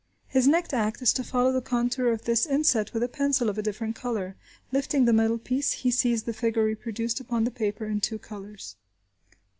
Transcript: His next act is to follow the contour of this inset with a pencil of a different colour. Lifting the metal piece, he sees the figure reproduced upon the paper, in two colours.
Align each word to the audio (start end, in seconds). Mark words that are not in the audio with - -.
His 0.27 0.47
next 0.47 0.73
act 0.73 1.03
is 1.03 1.13
to 1.13 1.23
follow 1.23 1.51
the 1.51 1.61
contour 1.61 2.11
of 2.11 2.25
this 2.25 2.47
inset 2.47 2.91
with 2.91 3.03
a 3.03 3.07
pencil 3.07 3.49
of 3.49 3.59
a 3.59 3.61
different 3.61 3.95
colour. 3.95 4.35
Lifting 4.71 5.05
the 5.05 5.13
metal 5.13 5.37
piece, 5.37 5.73
he 5.73 5.91
sees 5.91 6.23
the 6.23 6.33
figure 6.33 6.63
reproduced 6.65 7.19
upon 7.19 7.43
the 7.43 7.51
paper, 7.51 7.85
in 7.85 8.01
two 8.01 8.17
colours. 8.17 8.77